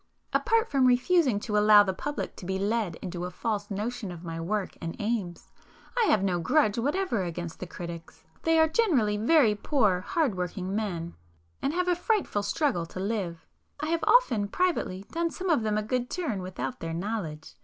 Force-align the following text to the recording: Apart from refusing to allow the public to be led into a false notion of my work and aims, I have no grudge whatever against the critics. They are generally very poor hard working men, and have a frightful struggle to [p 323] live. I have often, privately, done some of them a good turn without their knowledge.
Apart 0.33 0.67
from 0.71 0.87
refusing 0.87 1.39
to 1.41 1.55
allow 1.59 1.83
the 1.83 1.93
public 1.93 2.35
to 2.37 2.43
be 2.47 2.57
led 2.57 2.95
into 3.03 3.23
a 3.25 3.29
false 3.29 3.69
notion 3.69 4.11
of 4.11 4.23
my 4.23 4.41
work 4.41 4.75
and 4.81 4.95
aims, 4.97 5.51
I 5.95 6.05
have 6.05 6.23
no 6.23 6.39
grudge 6.39 6.79
whatever 6.79 7.21
against 7.21 7.59
the 7.59 7.67
critics. 7.67 8.23
They 8.41 8.57
are 8.57 8.67
generally 8.67 9.15
very 9.15 9.53
poor 9.53 9.99
hard 10.01 10.33
working 10.33 10.75
men, 10.75 11.13
and 11.61 11.71
have 11.73 11.87
a 11.87 11.93
frightful 11.95 12.41
struggle 12.41 12.87
to 12.87 12.99
[p 12.99 13.05
323] 13.05 13.27
live. 13.29 13.45
I 13.79 13.89
have 13.91 14.03
often, 14.07 14.47
privately, 14.47 15.03
done 15.11 15.29
some 15.29 15.51
of 15.51 15.61
them 15.61 15.77
a 15.77 15.83
good 15.83 16.09
turn 16.09 16.41
without 16.41 16.79
their 16.79 16.95
knowledge. 16.95 17.53